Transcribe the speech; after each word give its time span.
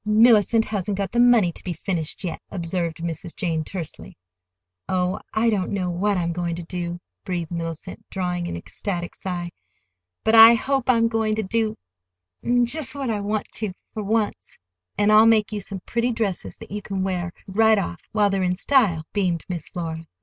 "Mellicent 0.03 0.65
hasn't 0.65 0.97
got 0.97 1.11
the 1.11 1.19
money 1.19 1.51
to 1.51 1.63
be 1.63 1.73
finished—yet," 1.73 2.41
observed 2.49 2.97
Mrs. 2.97 3.35
Jane 3.35 3.63
tersely. 3.63 4.17
"Oh, 4.89 5.19
I 5.31 5.51
don't 5.51 5.69
know 5.71 5.91
what 5.91 6.17
I'm 6.17 6.33
going 6.33 6.55
to 6.55 6.63
do," 6.63 6.99
breathed 7.23 7.51
Mellicent, 7.51 8.03
drawing 8.09 8.47
an 8.47 8.57
ecstatic 8.57 9.13
sigh. 9.13 9.51
"But 10.23 10.33
I 10.33 10.55
hope 10.55 10.89
I'm 10.89 11.07
going 11.07 11.35
to 11.35 11.43
do—just 11.43 12.95
what 12.95 13.11
I 13.11 13.19
want 13.21 13.47
to, 13.57 13.73
for 13.93 14.01
once!" 14.01 14.57
"And 14.97 15.11
I'll 15.11 15.27
make 15.27 15.51
you 15.51 15.59
some 15.59 15.81
pretty 15.85 16.11
dresses 16.11 16.57
that 16.57 16.71
you 16.71 16.81
can 16.81 17.03
wear 17.03 17.31
right 17.45 17.77
off, 17.77 18.01
while 18.11 18.31
they're 18.31 18.41
in 18.41 18.55
style," 18.55 19.03
beamed 19.13 19.45
Miss 19.49 19.69
Flora. 19.69 20.07